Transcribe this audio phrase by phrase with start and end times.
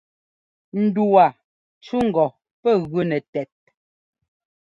[0.83, 1.31] Ndu waa
[1.85, 2.25] cú ŋgɔ
[2.61, 3.51] pɛ́ gʉ nɛ tɛt.